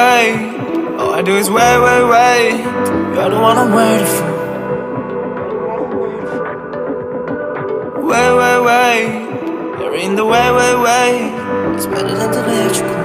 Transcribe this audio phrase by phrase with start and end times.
[0.00, 0.34] wait.
[0.98, 2.56] All I do is wait, wait, wait.
[3.14, 4.28] You're the one I'm waiting for.
[8.10, 9.08] Wait, wait, wait.
[9.78, 11.32] You're in the way, wait, wait.
[11.74, 12.98] It's better than the electrical.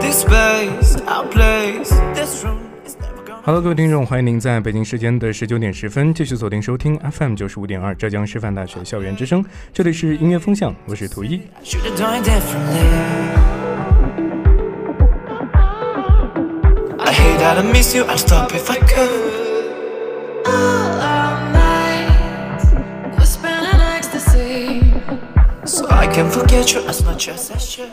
[0.00, 2.59] This place, our place, this room.
[3.42, 11.40] Hello，各位听众，欢迎您在北京时间的十九点十分继续锁定收听 FM 九十五点二浙江师范大学校园之声，这里是音乐风向，我是图一。
[16.98, 19.08] I hate that I miss you, stop if I could.
[20.44, 20.90] All
[21.54, 22.60] night,
[23.16, 24.82] we're spinning ecstasy.
[25.64, 27.88] So I can forget you as much as I should.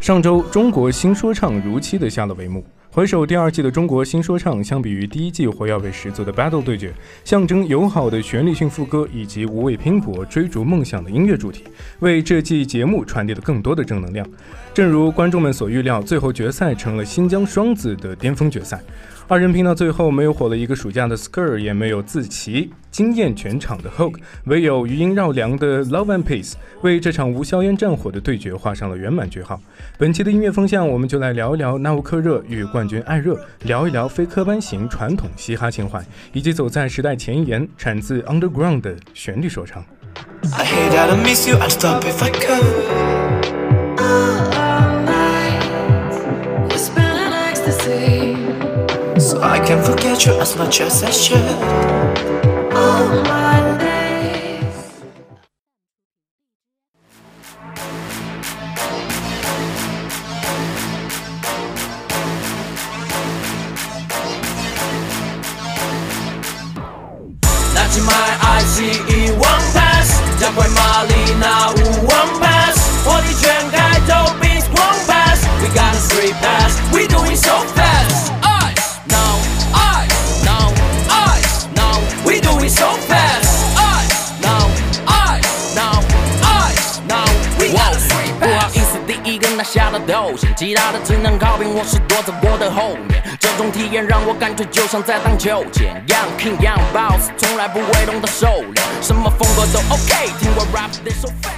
[0.00, 2.64] 上周，中国新说唱如期的下了帷幕。
[2.96, 11.64] 回首第二季的中国新说唱，相比于第一季火药味十足的 battle 对决，象征友好的旋律性副歌以及无畏拼搏、追逐梦想的音乐主题，
[11.98, 14.26] 为这季节目传递了更多的正能量。
[14.72, 18.80] 正如观众们所预料，最后决赛成了新疆双子的巅峰决赛。
[19.28, 26.52] 二人拼到最后，没有火了一个暑假的 Skr，也没有自齐惊艳全场的 Hoke，唯有余音绕梁的 Love and Peace，
[26.82, 29.60] 为这场无硝烟战火的对决画上了圆满句号。
[29.98, 36.00] 本期的音乐风向，我们就来聊一聊纳乌克热与冠军艾热，聊一聊非科班型传统嘻哈情怀，
[36.32, 39.84] 以及走在时代前沿、产自 Underground 的旋律说唱。
[40.56, 42.62] I hate that I miss you, I'd stop if I could.
[43.98, 45.64] All night,
[46.70, 48.25] we're spinning ecstasy.
[49.42, 51.44] I can forget you as much as I should.
[52.72, 53.75] All my
[94.86, 101.50] 就像在荡秋千，Young King Young Boss，从来不会懂得收敛，什么风格都 OK，听我 rap 得收费。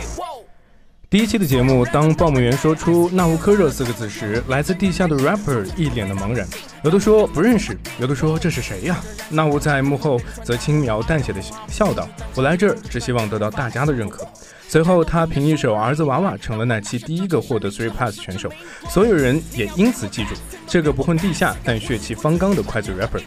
[1.10, 6.48] 第一期的节目，当报幕员说出“纳乌科热”四个字时，来自地下的 rapper 一脸的茫然，
[6.82, 8.96] 有的说不认识，有的说这是谁呀？
[9.28, 14.26] 纳乌在幕后则轻描淡写的笑道：“我来这儿只希望得到大家的认可。”
[14.70, 18.50] 随后，他凭一首《儿子娃娃》成了那期第一个获得 Three Pass 选手，
[18.90, 20.34] 所有人也因此记住
[20.66, 23.22] 这个不混地下但血气方刚的快嘴 rapper。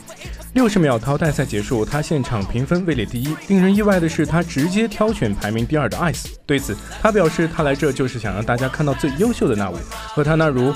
[0.53, 3.35] 六十秒淘汰赛结束，他现场评分位列第一。
[3.47, 6.28] 令人意外的是，他直接挑选排名第二的 Ice。
[6.46, 9.78] 对此，他表示他来这就是想让大家看到最优秀的那位，
[10.09, 10.72] 和他那如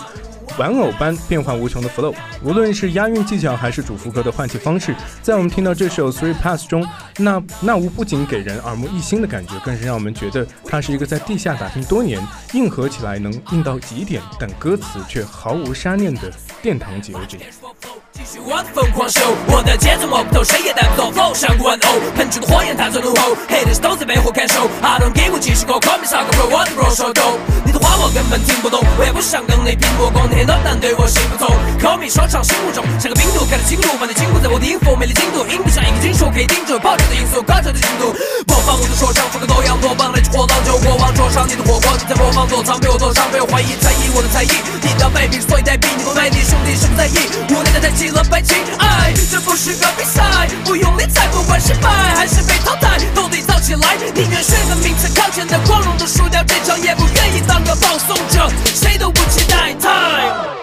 [0.57, 2.13] 玩偶般变幻无穷的 flow。
[2.43, 12.21] 无论是押韵技巧还是主副歌的换气方式，在我们听到这首 Three Pass 中，那那无不仅给人耳目一新的感觉，更是让我们觉得他是一个在地下打拼多年，
[12.53, 16.31] 硬核起来能硬到极点，但歌词却毫无杀念的
[16.61, 17.37] 殿堂级 OG。
[18.11, 38.13] 继续我的疯狂秀，我的节奏摸不透，谁也带不走，flow 像玩偶，喷出的火焰它在怒吼，haters 都在背后看守，I don't give 我继续 go，call me 上个 bro，我的 bro 手抖，你的我根本听不懂，我也不想跟你拼搏，光天的但对我行不通，call me 说唱心目中像个病毒，看得清楚，犯的清楚在我的音符，魅力精度，音不像一个金属，可以盯住爆炸的因素，高潮的进度，
[38.45, 44.51] 播放我的说唱，风格多样多棒，来去火浪就过往，灼伤你的火光，你在模仿躲藏，被我躲伤，被我怀疑，在意我的才艺，
[44.81, 47.17] 你的魅力，所以代币，你不卖力，兄弟谁不在意，
[47.49, 60.55] 无奈的太起了白情爱，这不是个比赛，不用理睬，不管失败还是被淘汰，都得造起来，宁愿选个名次靠前的光荣的输掉这场，也不愿意当个放松着，谁都不期待 time。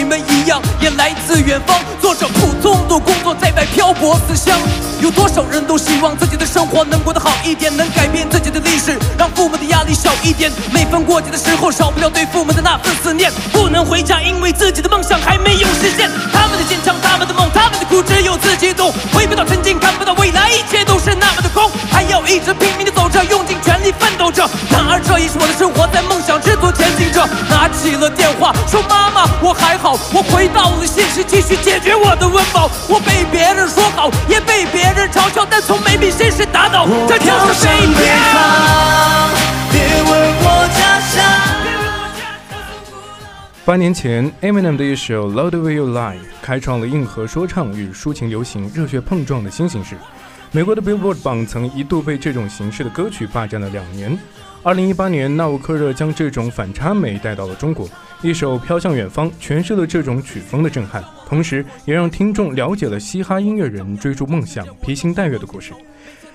[0.00, 4.58] 你们一样，也来自远方，做着普通的工作，在外漂泊思乡。
[4.98, 10.50] 有多少人都希望自己的生活能过得好一点，能改变自己的历史，让父母的压力小一点。
[10.72, 13.30] 每逢过节的时候，少不了对父母的那份思念。
[13.52, 16.10] 不能回家，因为自己的梦想还没有实现。
[16.32, 18.90] 他们的坚强，他们的梦，他们的苦，只有自己懂。
[19.12, 20.79] 回不到曾经，看不到未来，一切
[22.20, 22.26] 空。
[22.26, 24.48] 还要一直拼命的走着，用尽全力奋斗着。
[24.70, 27.26] 然而这已是我的生活，在梦想之途前进着。
[27.48, 29.98] 拿起了电话，说妈妈，我还好。
[30.12, 32.70] 我回到了现实，继续解决我的温饱。
[32.88, 36.86] 我被别人说好，也被别人嘲笑，但从没被现实打倒。
[37.08, 38.04] 这就是北北漂。
[38.32, 39.30] 方，
[39.72, 40.12] 别问
[40.42, 41.24] 我家乡。
[43.64, 49.96] 八年前，Eminem 的一首《Love the Way You Lie》开创了硬核说唱与抒情流行热血碰撞的新形式。
[50.52, 54.18] 美国的 Billboard 榜曾一度被这种形式的歌曲霸占了两年。
[54.64, 57.88] 二零一八年，纳吾克热将这种反差美带到了中国，
[58.20, 65.72] 一首《飘向远方》诠释了这种曲风的震撼，同时也让听众了解了嘻哈音乐人追逐梦想、披星戴月的故事。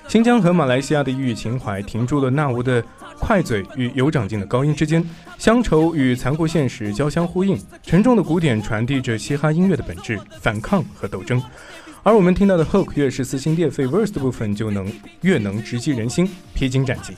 [0.08, 2.82] 新疆和马来西亚的异域情怀停住了纳吾的
[3.20, 5.04] 快嘴与有长进的高音之间，
[5.38, 11.42] 乡愁与残酷现实交相呼应，沉重的鼓点传递着嘻哈音乐的本质——反抗和斗争。
[12.06, 14.88] 而我们听到的 hook 越是撕心裂肺，verse 的部分就能
[15.22, 17.14] 越能直击人心，披荆斩棘，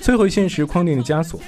[0.00, 1.38] 摧毁现实框定的枷锁。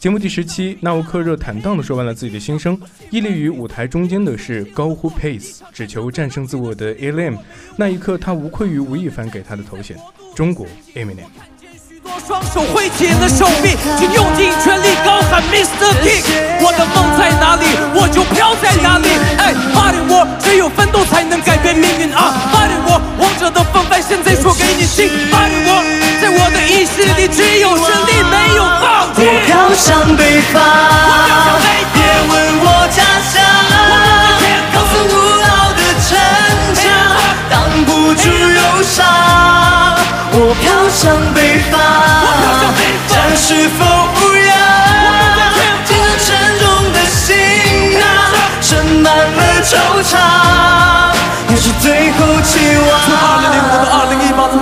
[0.00, 2.76] 节目第十期，纳乌克热坦荡地说完了自己的心声。
[3.10, 7.38] 屹立于舞台中间的是高呼 pace，只求战胜自我的 Alim。
[7.76, 9.96] 那一刻，他无愧于吴亦凡给他的头衔——
[10.34, 10.66] 中国
[10.96, 11.26] Eminem。
[12.02, 15.92] 多双手挥起了手臂，请用尽全力高喊 Mr.
[16.00, 16.24] King。
[16.62, 19.08] 我的梦在哪里，我就飘在哪里。
[19.36, 22.32] 哎，巴黎我只有奋斗才能改变命运啊！
[22.52, 25.10] 巴黎我王者的风范，现在说给你听。
[25.30, 25.84] 巴黎我
[26.22, 29.20] 在我的意识里只有胜利，没有放弃。
[29.20, 30.56] 我飘向北方，
[31.92, 32.00] 别
[32.32, 32.32] 问
[32.64, 33.44] 我家乡，
[34.72, 35.14] 高耸古
[35.44, 36.16] 老的城
[36.72, 36.88] 墙，
[37.50, 39.04] 挡不住忧伤。
[40.32, 40.54] 我
[43.68, 43.99] 飘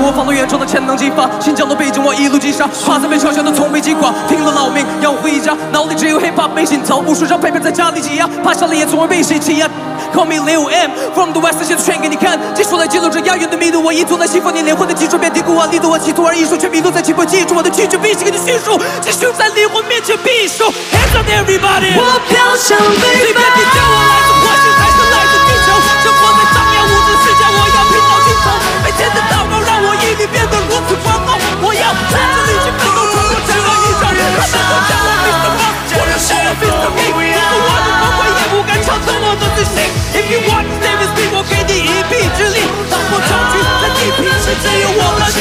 [0.08, 9.69] 我放到远程的潜能激发，新疆的北京我一路击杀，怕在被嘲笑的从未击垮，拼了老命要回家，脑里只有 hip hop 没心操，无数张配片在家里挤压，趴下了也从未被谁欺压。
[10.16, 20.64] Call me Lil M from the west，现在全给你看，技术来记录着押韵的密度，我一足在西方你灵魂的基础，别低估我力度，我企图而艺术，却迷路在起步，记住我的拒绝，必须给你叙述，继续在灵魂面前避暑。
[20.88, 28.49] Hands up everybody，我飘向随北便你叫我来自火星还是来自地球，生活在张牙舞爪的世界，我要拼到尽头。
[28.81, 29.77] 每天的祷告让
[30.18, 33.70] 你变得如此光芒，我要带着力气奋斗，冲破这一
[34.02, 34.10] 招。
[34.34, 35.46] 他们都叫我 Mr.
[35.54, 36.90] Rock，我要是我 Mr.
[36.98, 39.86] King，如果我的光辉也不敢抢走我的自信。
[40.18, 45.38] If you want to stay with me，我给你一臂之力，当我长驱在地平线，只有我和你。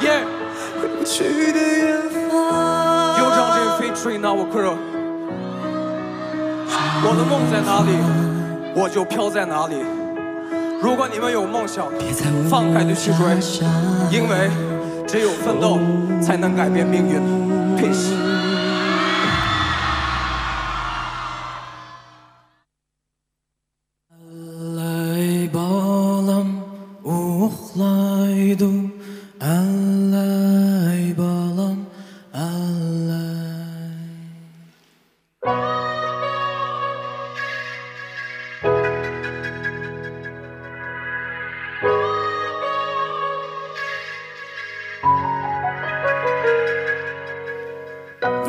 [0.00, 0.24] Yeah。
[1.04, 2.32] 去的远方。
[3.18, 4.72] 有张这 featuring 那我克热，
[7.04, 7.92] 我的梦在哪里，
[8.74, 9.84] 我就飘在哪里。
[10.84, 11.86] 如果你们有梦想，
[12.50, 13.26] 放开的去追，
[14.10, 14.50] 因为
[15.08, 15.78] 只有奋斗
[16.20, 17.22] 才能改变命运。
[17.78, 18.33] Peace。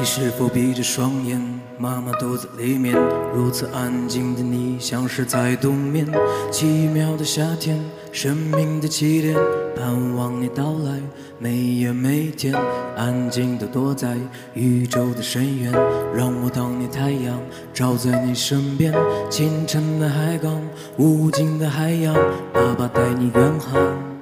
[0.05, 1.41] 你是否闭着双眼？
[1.79, 2.95] 妈妈肚子里面，
[3.33, 6.05] 如此安静的你，像是在冬眠。
[6.51, 9.35] 奇妙的夏天，生命的起点，
[9.75, 11.01] 盼望你到来。
[11.39, 12.53] 每夜每天，
[12.95, 14.15] 安静地躲在
[14.53, 15.71] 宇宙的深渊，
[16.13, 17.41] 让我当你太阳，
[17.74, 18.93] 照在你身边。
[19.31, 20.62] 清晨的海港，
[20.97, 22.13] 无尽的海洋，
[22.53, 24.14] 爸爸带你远航。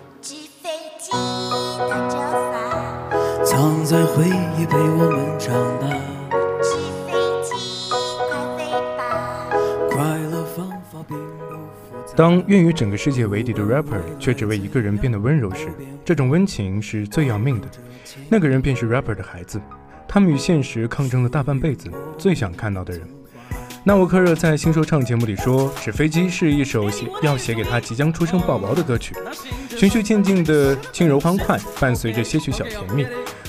[3.93, 4.25] 在回
[4.57, 5.87] 忆陪我们长大，
[6.63, 7.53] 纸飞机
[8.27, 9.55] 快飞吧！
[9.91, 12.15] 快乐方法并不复杂。
[12.15, 15.71] 当愿与整个世界为敌的 rapper 却只为一个人变得温柔时，
[16.03, 17.67] 这种温情是最要命的。
[18.29, 19.61] 那个人便是 rapper 的孩子，
[20.07, 23.07] 他们与现实抗争了大半辈子，最想看到的人。
[23.83, 29.13] 纳沃克热在新说唱节目里说，《纸飞机》是一首写要写给他即将出生宝宝的歌曲。
[29.83, 33.05] 循序渐进的轻柔欢快，伴随着些许小甜蜜。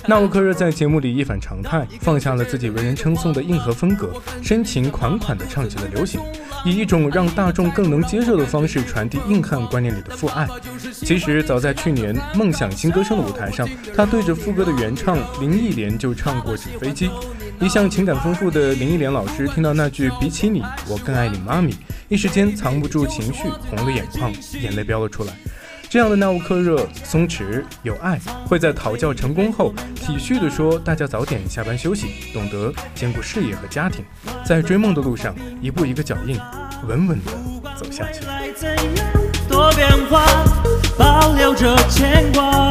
[0.08, 6.20] 纳乌克热在节目里一反常态，放下了自己为人称颂的硬核风格，深情款款地唱起了流行，
[6.64, 10.44] 以一种让大众更能接受的方式传递硬汉观念里的父爱。
[10.92, 17.08] 其实早在去年《梦想新歌声》的舞台上，他对着副歌的原唱林忆莲就唱过《纸飞机》。
[17.60, 21.76] 一向情感丰富的林忆莲老师听到那句“比起你，我更爱你，妈咪”，
[22.10, 25.32] 一时间藏不住情绪，红了眼眶，眼泪飙了出来。
[25.94, 34.04] 这样的纳乌克热松弛有爱，会在讨教成功后体恤地说：“大家早点下班休息，懂得兼顾事业和家庭，
[34.44, 36.36] 在追梦的路上一步一个脚印，
[36.88, 37.30] 稳稳地
[37.76, 38.22] 走下去。”
[39.48, 40.26] 多变化，
[40.98, 42.68] 保留着牵挂，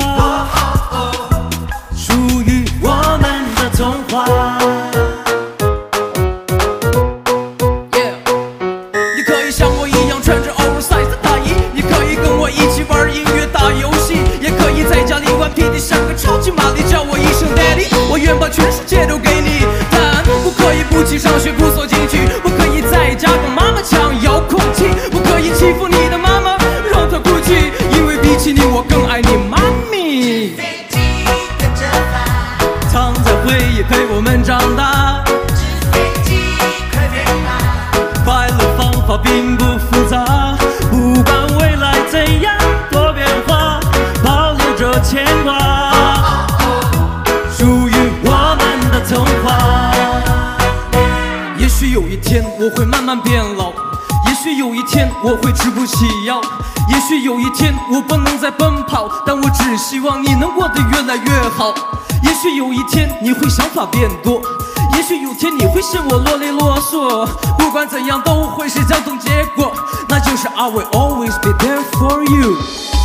[52.34, 53.70] 天我会慢慢变老，
[54.26, 56.42] 也许有一天我会直不起腰，
[56.90, 61.72] 也许有一天我不能再奔跑，但我只希望你能过得越来越好。
[62.24, 64.42] 也许有一天你会想法变多，
[64.96, 67.24] 也许有天你会嫌我啰里啰嗦，
[67.56, 69.72] 不管怎样都会是相同结果，
[70.10, 73.03] 那就是 I will always be there for you。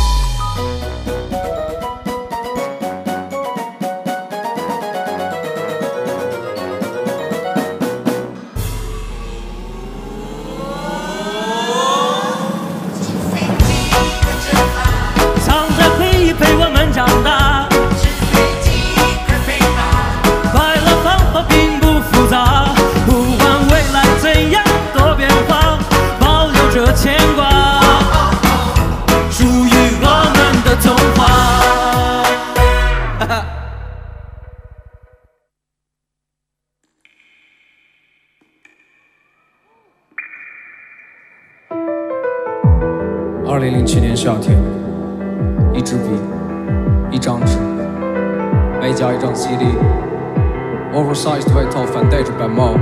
[27.01, 27.49] 牵挂，
[29.31, 31.19] 属于我们的童话。
[43.49, 44.61] 二零零七年夏天，
[45.73, 46.09] 一支笔，
[47.11, 47.57] 一张纸，
[48.81, 52.73] 外加一张 CD，oversized 外套反戴着白帽。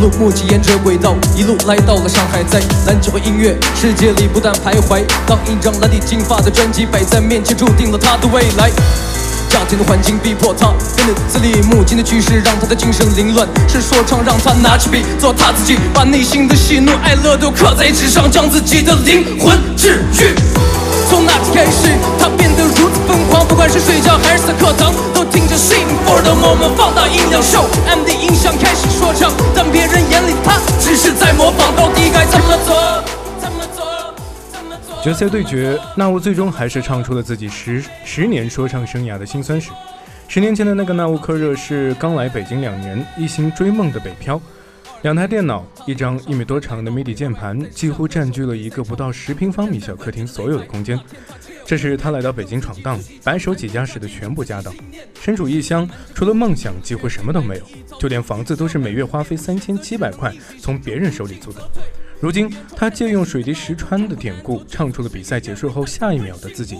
[0.00, 5.04] 从乌鲁木齐沿着轨道一路来到了上海，在蓝调和音乐世界里不断徘徊。
[5.26, 8.70] 当一张蓝底金发的专辑摆在面前，注定了他的未来。
[9.50, 13.46] 家庭的环境逼迫他变得自立，母亲的去世让他的精神凌乱。
[13.68, 20.34] 是说唱让他拿起笔做他自己，把内心的喜怒哀乐都刻在纸上，将自己的灵魂治愈。
[21.10, 24.94] 从那天开始，他变得如此疯狂，不管是睡觉还是在课堂，
[25.30, 32.76] 听着 Sing for the moment，放大音量秀 M D 音响开始说唱，但别人眼里他只是在模仿，到底该怎么做？
[33.38, 33.86] 怎么做？
[34.52, 35.02] 怎么做？
[35.02, 39.70] 决赛对决，纳乌最终还是唱出了自己十十年说唱生涯的辛酸史。
[40.28, 44.40] 十年前的那个纳乌克热是刚来北京两年，一心追梦的北漂。
[45.02, 51.00] 两台电脑，一张一米多长的 MIDI 键盘，几乎占据了一个不到十平方米小客厅所有的空间。
[51.64, 54.74] 这是他来到北京闯荡、白手起家时的全部家当。
[55.18, 57.64] 身处异乡，除了梦想，几乎什么都没有，
[57.98, 61.62] 就连房子都是每月花费三千七百块从别人手里租的。
[62.20, 66.78] 如今，他借用水滴石穿的典故，唱出了比赛结束后下一秒的自己。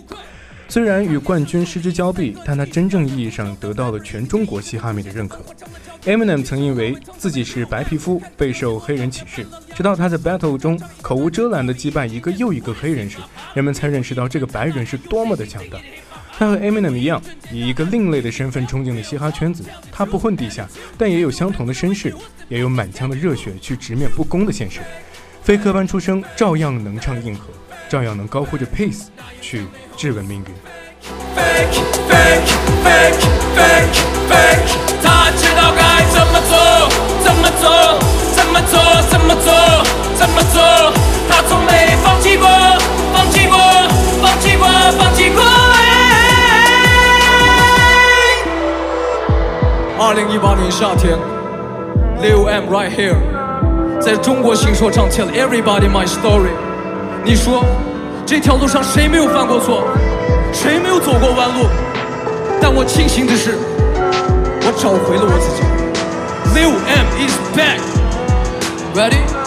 [0.71, 5.45] 虽然与冠军失之交臂，但他真正意义上得到了全中国嘻哈迷的认可。
[6.05, 13.19] Eminem 曾因为自己是白皮肤备受黑人歧视，直到他在 battle 中口无遮拦地击败一个又一个黑人时，
[13.53, 15.79] 人们才认识到这个白人是多么的强大。
[16.39, 17.21] 他和 Eminem 一样，
[17.53, 19.65] 以一个另类的身份冲进了嘻哈圈子。
[19.91, 22.15] 他不混地下，但也有相同的身世，
[22.49, 24.79] 也有满腔的热血去直面不公的现实。
[25.43, 27.49] 非科班出生，照样能唱硬核，
[27.91, 29.07] 照样能高呼着 peace
[29.41, 29.67] 去
[29.97, 30.45] 质问命运。
[35.03, 36.57] 他知道该怎么做，
[37.25, 37.99] 怎么做，
[38.37, 38.79] 怎么做，
[39.11, 39.53] 怎么做，
[40.15, 40.63] 怎么做。
[41.29, 42.49] 他从没放弃过，
[43.13, 43.59] 放弃过，
[44.23, 45.43] 放弃过，放弃过。
[49.99, 51.19] 二零一八年夏天
[52.23, 53.17] ，Lil M right here，
[54.01, 56.70] 在中国新说唱，tell everybody my story。
[57.25, 57.65] 你说
[58.27, 59.85] 这条路上谁没有犯过错，
[60.53, 61.69] 谁没有走过弯路？
[62.61, 63.57] 但我庆幸的是，
[64.63, 65.63] 我找回了我自己。
[66.53, 69.40] Z5M is back，ready？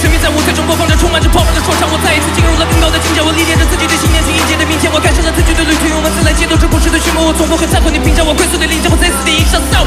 [0.00, 3.20] 当我以生命在舞台中播放着充满着泡沫的说唱，我再一次进入了更高的境界。
[3.20, 4.90] 我历练着自己的信念，去迎接的明天。
[4.92, 7.20] 我开始了自己的旅途，用文字来解读这故事的序幕。
[7.26, 9.84] 我从不会在乎你评价我龟速的理解，我在死地影响 So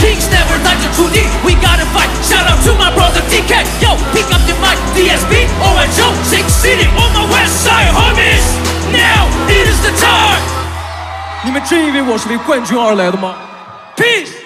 [0.00, 2.08] Kings never 带着注定，We gotta fight。
[2.24, 3.52] Shout out to my brother DK。
[3.84, 8.44] Yo pick up the mic DSB Orange Joe Six City on my west side homies。
[8.88, 10.40] Now it is the time。
[11.44, 13.36] 你们真以为我是为冠军而来的吗
[13.96, 14.39] ？Peace。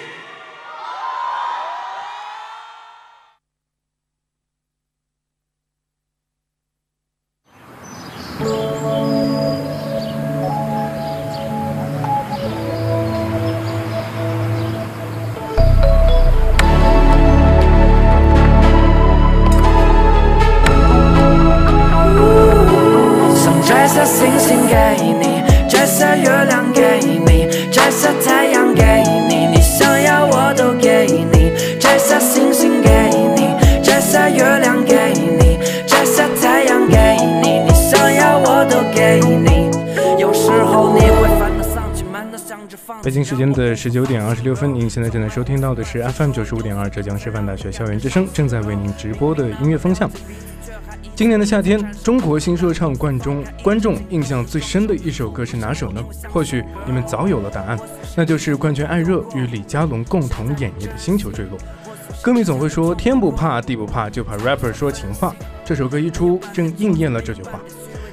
[24.75, 28.83] 给你，摘下月亮给你，摘下太阳给
[29.29, 31.53] 你，你想要我都给你。
[31.79, 32.89] 摘下星星给
[33.37, 36.97] 你，摘下月亮给你，摘下太阳给
[37.41, 39.71] 你，你想要我都给你。
[40.19, 50.11] 有时候你会烦恼丧气，满脑想着放北京时间的十九点二十六分，您现在正在收听到的是 FM 九十五点二浙江师范大学校园之声正在为您直播的音乐风向。
[51.15, 56.03] 今年的夏天，中国新说唱观众观众印象最深的一首歌是哪首呢？
[56.29, 57.79] 或许你们早有了答案，
[58.17, 61.57] 那就是冠军艾热与李佳隆共同演绎的《星球坠落》。
[62.21, 65.33] 歌迷总会说天不怕地不怕，就怕 rapper 说情话。
[65.63, 67.61] 这首歌一出，正应验了这句话。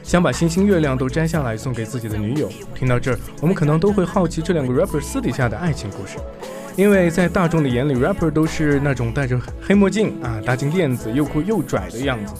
[0.04, 2.48] 想把星星月亮都摘下来送给自己的女友。
[2.72, 6.18] 听到这儿，我们可能都会好奇这两个 rapper 私底下的爱情故事，
[6.76, 12.32] 因为在大众的眼里，rapper 都是那种戴着黑墨镜啊、大金链子、又酷又拽的样子。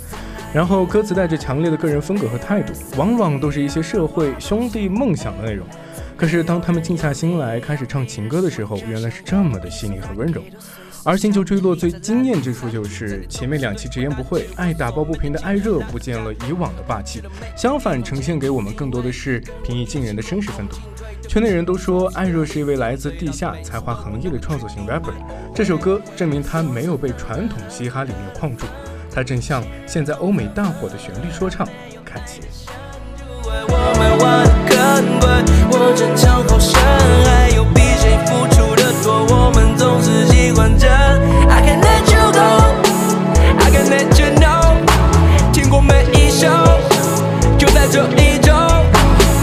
[0.54, 5.66] 然后歌词带着强烈的个人风格和态度，往往都是一些社会兄弟梦想的内容。
[6.16, 10.42] 可是当他们静下心来开始唱情歌的时候，原来是这么的细腻和温柔。
[11.04, 17.20] 而《星球坠落》最惊艳之处就是前面两期直言不讳、爱打抱不平的艾热不见了以往的霸气，
[17.56, 20.76] 相反呈现给我们更多的是平易近人的绅士风度。
[21.26, 25.14] 圈内人都说艾热是一位来自地下、才华横溢的创作型 rapper。
[25.52, 28.66] 这首歌证明他没有被传统嘻哈理念框住。
[29.14, 31.66] 它正向现在欧美大火的旋律说唱
[32.05, 32.40] 看齐。
[33.44, 33.51] 我
[33.98, 35.29] 们玩得更对，
[35.70, 36.81] 我争强好胜，
[37.27, 40.88] 还有比谁付出的多，我们总是喜欢着。
[40.88, 42.40] I can let you go,
[43.59, 44.81] I can let you know，
[45.53, 46.48] 听过每一首，
[47.59, 48.55] 就在这一周。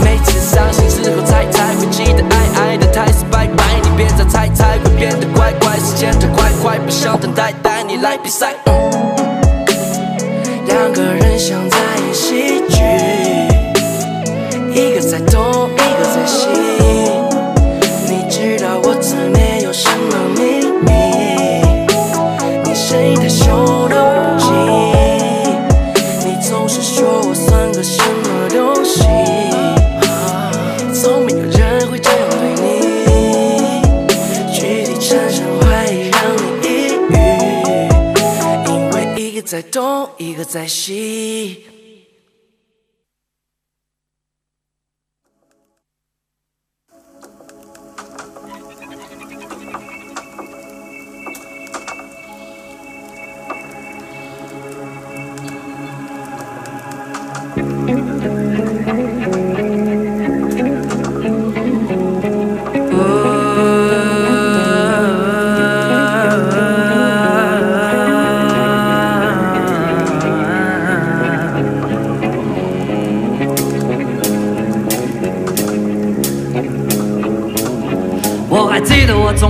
[0.04, 8.56] 每次伤心时候才才会记得爱爱的台词拜拜，你别再猜猜，会变得，快快，不想等待，带你来比赛。
[39.40, 41.64] 一个在东，一个在西。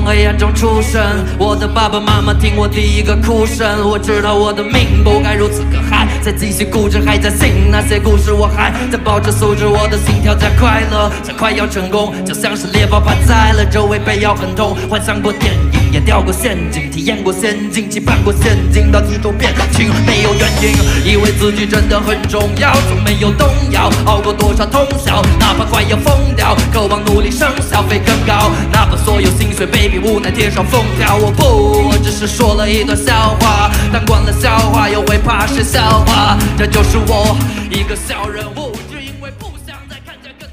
[0.09, 0.99] 黑暗中出生，
[1.37, 3.87] 我的爸爸妈妈听我第一个哭声。
[3.87, 14.75] 我知道我的命不该如此可害，在继续固执，还在信那些故事，我还在保持素质，我的心跳在快乐，在快要成功，就像是猎豹趴在了周围，被咬很痛。
[14.89, 15.68] 幻想过电影，
[16.09, 37.37] 掉过陷阱，体验过陷阱，期盼过陷阱，到最终变情，没有原因，以为自己真的很重要，从没有动摇，熬过多少通宵，哪怕快要疯掉，渴望努力升消费更高，哪怕所有心血被逼无奈贴上封条，我不，我只是说了一段笑话，但惯了笑话又会怕谁笑话，这就是我
[37.69, 38.43] 一个小人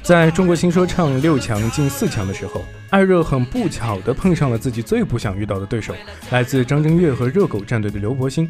[0.07, 5.93] 在中国新说唱六强进四强的时候，艾热很不巧地碰上了自己最不想遇到的对手，
[6.31, 8.49] 来自张震岳和热狗战队的刘柏辛。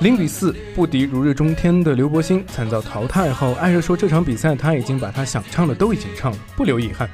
[0.00, 7.08] 零比四不敌如日中天的刘柏辛，惨遭淘汰后，艾热说这场比赛他已经把他想唱的都已经唱了，不留遗憾。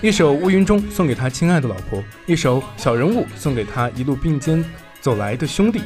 [0.00, 4.64] 一首乌云中送给他亲爱的老婆，一首小人物送给他一路并肩
[5.00, 5.82] 走来的兄弟。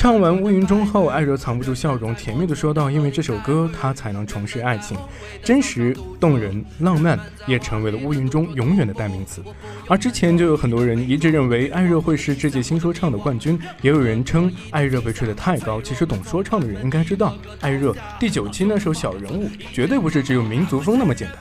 [0.00, 4.96] 唱完乌云中后，艾热藏不住笑容，甜蜜地说道：“因为这首歌，他才能重拾爱情，
[5.44, 9.42] 真实、动人、浪漫，也成为了乌云中永远的代名词。”
[9.90, 15.82] 而之前就有很多人一致认为艾热会是这届新说唱的冠军，也有人称艾热被吹得太高。
[15.82, 21.36] 其实懂说唱的人应该知道，艾热第九期那首《小人物》绝对不是只有民族风那么简单。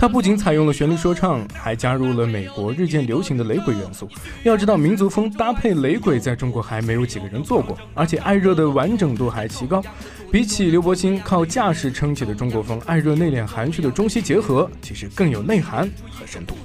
[0.00, 4.08] 它不仅采用了旋律说唱，还加入了美国日渐流行的雷鬼元素。
[4.44, 9.82] 要知道，民族风搭配雷鬼在中国还没有几个人做过，而且艾热的完整度还极高。
[10.30, 16.56] 比起刘柏辛靠架势撑起的中国风，艾热内敛含蓄的中西结合，其实更有内涵和深度。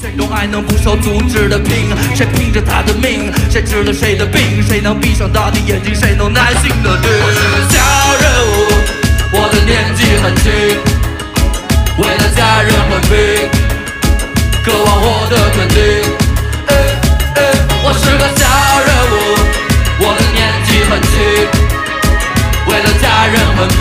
[0.00, 1.86] 谁懂爱能不受组织的拼？
[2.16, 3.32] 谁拼着他的命？
[3.48, 4.60] 谁治了谁的病？
[4.64, 5.94] 谁能闭上他的眼睛？
[5.94, 7.10] 谁能耐心的听？
[7.12, 7.78] 我是个小
[8.18, 10.97] 人物，我的年纪很轻。
[11.98, 13.10] 为了家人和平，
[14.64, 15.76] 渴望获得肯定。
[17.82, 18.46] 我是个小
[18.86, 19.14] 人物，
[19.98, 21.12] 我的年纪很轻。
[22.68, 23.78] 为了家人和平，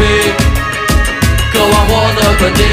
[1.54, 2.66] 渴望获得肯定。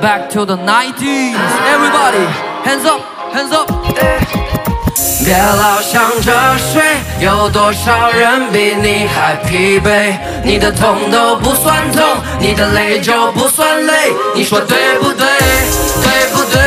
[0.00, 1.36] Back to the 90s,
[1.68, 2.24] everybody,
[2.64, 3.02] hands up,
[3.34, 3.70] hands up.
[5.22, 6.82] 别老想着睡，
[7.20, 10.16] 有多少人比你还疲惫？
[10.42, 12.02] 你的痛都不算痛，
[12.38, 14.14] 你的累就不算累。
[14.34, 15.26] 你说对不对？
[16.02, 16.62] 对不对？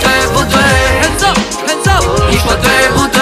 [0.00, 0.60] 对不对
[1.02, 2.04] ？Hands up, hands up.
[2.30, 3.04] 你说对不？
[3.08, 3.20] 对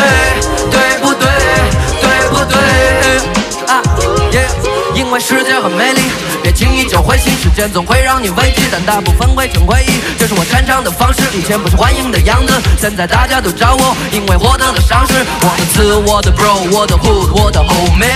[5.14, 6.00] 为世界很美丽。
[6.42, 10.00] 别轻易就灰心，时间总会让你危机，但大部分会成回忆。
[10.18, 15.14] 这是我擅长的方式，以前不是欢迎的样子，现在大家都找我，因为获得了赏识。
[15.40, 18.11] 我的词，我的 bro，我的 hood，我的 homie，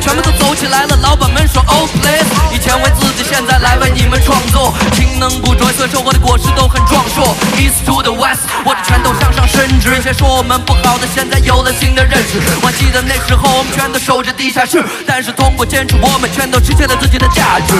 [0.00, 0.96] 全部都走起来了。
[1.02, 4.72] 老板们说 oh please，以前为自己，现在来为你们创作。
[4.92, 7.34] 情能补拙，所以说我的果实都很壮硕。
[7.56, 9.96] East to the west，我的拳头向上伸直。
[9.96, 12.38] 以前说我们不好的，现在有了新的认识。
[12.62, 17.74] 我记得那时候我们全都守着地下室，但是通过坚持，我们全都实现了自己的价值。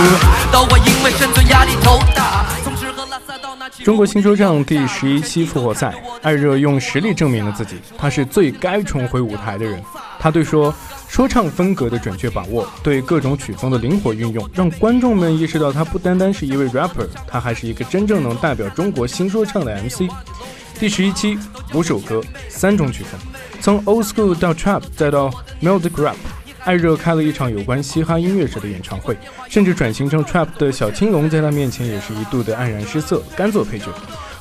[3.85, 9.83] 中国新说唱第十一期复活赛，艾热用实力证明了自己，他是最该重回舞台的人。
[10.19, 10.75] 他对说
[11.15, 20.11] 说唱风格的准确把握，对各种曲风的灵活运用，让观众们意识到他不单单是一位 rapper，他还是一个真正能代表中国新说唱的 MC。
[20.77, 21.39] 第十一期
[21.73, 23.21] 五首歌，三种曲风，
[23.61, 25.31] 从 old school 到 trap 再到
[25.63, 26.17] melodic rap。
[26.65, 29.17] 艾热开了一场有关嘻哈音乐者的演唱会，
[29.49, 33.87] 甚至转型成 trap 的小青龙在他面前也是一度的黯然失色，甘做配角。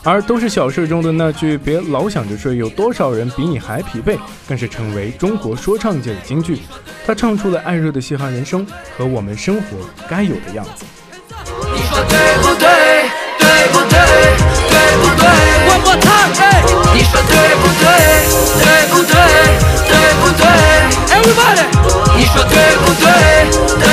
[0.03, 6.59] 而都是小事中的那句“别老想着睡”，有多少人比你还疲惫，更是成为中国说唱界的金句。
[7.05, 9.77] 他唱出了艾热的嘻哈人生和我们生活
[10.09, 10.85] 该有的样子。
[11.73, 12.67] 你说对不对？
[13.39, 13.97] 对不对？
[14.69, 15.23] 对不对？
[15.67, 16.29] 我我唱，
[16.93, 17.87] 你说对不对？
[18.59, 19.15] 对不对？
[19.87, 20.43] 对不对
[21.15, 21.65] ？Everybody。
[22.17, 22.43] 你说？
[22.43, 23.92] 对不对？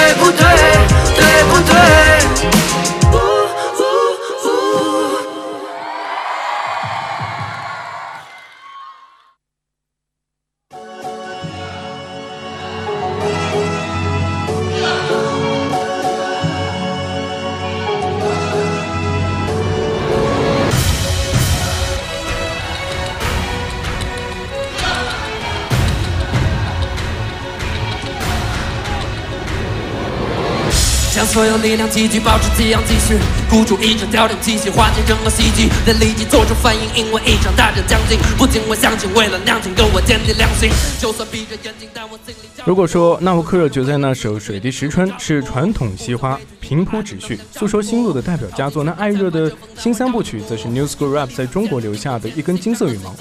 [31.25, 36.83] 所有力量积聚，保持激昂继续，鼓出一整条整体系，化解整个戏剧，再立即做出反应。
[36.95, 40.71] 因为一场大战将近，不仅我相信，为了娘亲，跟我坚定良心。
[40.99, 42.49] 就算闭着眼睛，但我心里。
[42.65, 53.15] 如果说纳乌克热决赛那首《水滴石穿》是传统嘻哈平铺直叙、诉说心路的代表佳作，那艾热的新三部曲则是 New School Rap 在中国留下的一根金色羽毛。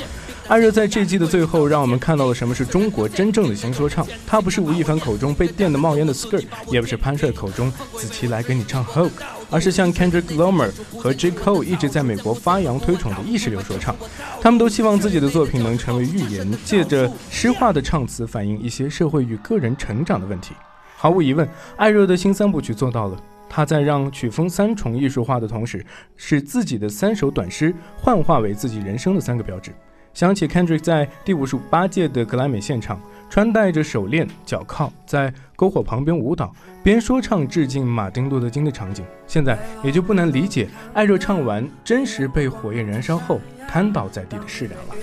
[0.49, 4.03] 艾热在这季的最后，让我们看到了什么是中国真正的新说唱。
[4.25, 9.11] 他不是吴亦凡口中被电的冒烟的 Skirt，也不是潘帅口中子琪来给你唱 Hook，
[9.51, 13.95] 而是像 Kendrick Lamar 和 J Cole 一直在美国发扬推崇的意识流说唱。
[14.41, 20.55] 他们都希望自己的作品能成为预言，借着诗化的唱词反映一些社会与个人成长的问题。
[20.97, 23.15] 毫无疑问，艾热的新三部曲做到了。
[23.47, 25.85] 他在让曲风三重艺术化的同时，
[26.17, 29.71] 使自己的三首短诗幻化为自己人生的三个标志。
[30.13, 36.51] 想起 Kendrick 在第五十八届的格莱美现场，穿戴着手链、脚铐，在篝火旁边舞蹈，
[36.83, 44.95] 边说唱致敬马丁·路德·金的场景，现在也就不难理解艾热唱完真实被火焰燃烧后瘫倒在地的释然了。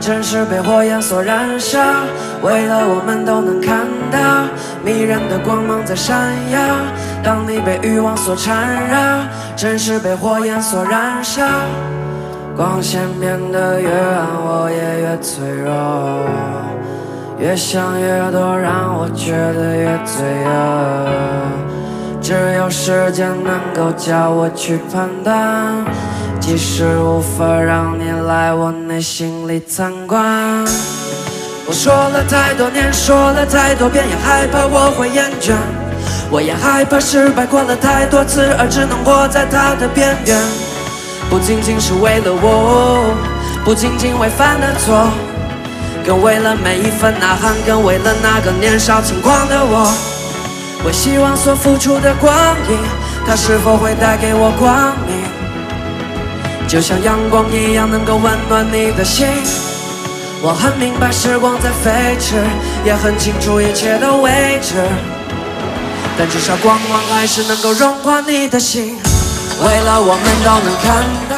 [0.00, 1.78] 真实被火焰所燃烧，
[2.42, 4.46] 为了我们都能看到
[4.84, 6.60] 迷人的光芒在闪耀。
[7.24, 9.26] 当你被欲望所缠绕，
[9.56, 11.42] 真实被火焰所燃烧。
[12.56, 15.72] 光线变得越暗，我也越脆弱。
[17.38, 20.50] 越想越多，让我觉得越罪恶。
[22.20, 25.84] 只有时间能够叫我去判断，
[26.38, 30.64] 即使无法让你来我内心里参观。
[31.66, 35.54] 我说了太多年，说了太多遍，也害怕我会厌倦。
[36.30, 40.71] 我也害怕失败过了太多次，而只能活在它的边缘。
[41.32, 43.16] 不仅仅是为了我，
[43.64, 45.08] 不仅仅为犯的错，
[46.04, 49.90] 更为了每一份呐喊，更为了那个年少轻狂的我。
[50.84, 52.34] 我希望所付出的光
[52.68, 52.76] 阴，
[53.26, 55.16] 它是否会带给我光明？
[56.68, 59.26] 就像阳光一样，能够温暖你的心。
[60.42, 62.44] 我很明白时光在飞驰，
[62.84, 64.74] 也很清楚一切都未知，
[66.18, 68.98] 但至少光芒还是能够融化你的心。
[69.64, 71.32] 为了我们都能看到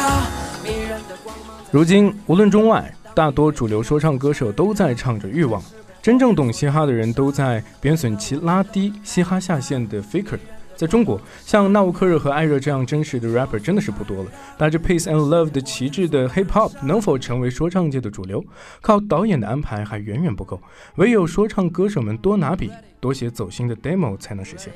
[1.71, 5.61] 如今，无论中外，大多主流说唱歌手都在唱着欲望。
[6.01, 10.39] 真正懂嘻哈的人都在贬损其拉低嘻哈下限的 faker。
[10.75, 14.31] 在中国，像纳吾克热和艾热这样真实的 rapper 真的是不多了。
[14.57, 18.43] 打着 peace and love 的旗帜的 hip hop 能否成为说唱界的主流，
[18.81, 20.59] 靠导演的安排还远远不够。
[20.95, 24.73] 唯有说唱歌手们多拿笔，多写走心的 demo 才能实现。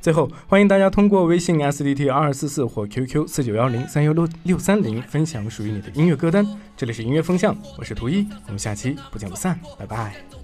[0.00, 6.46] 最后，欢迎大家通过微信 S D T 二二四四或 Q Q 四九幺零三幺六六三零分享属于你的音乐歌单。
[6.76, 10.39] 这里是音乐风向，我是图一，我们下期不见不散，拜拜。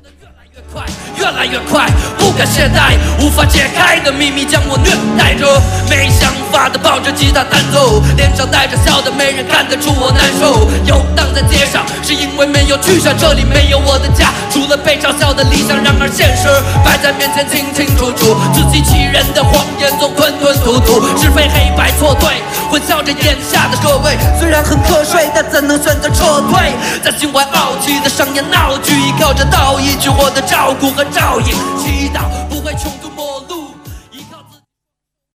[0.56, 0.86] 越快，
[1.18, 1.84] 越来越快，
[2.16, 4.88] 不敢懈怠，无法解开的秘密将我虐
[5.18, 5.44] 待着。
[5.90, 10.64] 没想法的抱着吉他弹奏，脸上带着笑的，没人看得出我难受。
[10.88, 15.76] 游荡在街上，是因为没有去向，这里没有我的家，除了被嘲笑的理想。
[15.84, 16.48] 然而现实
[16.82, 22.40] 摆在面前，清清楚楚，自欺欺人的谎言总吞吞吐吐，是非黑白错对，
[22.72, 24.16] 混淆着眼下的各位。
[24.40, 26.72] 虽然很瞌睡，但怎能选择撤退？
[27.04, 30.45] 在心怀傲气的上演闹剧，依靠着道义去获得。
[30.46, 31.46] 照顾和照应，
[31.78, 33.25] 祈祷不会穷途。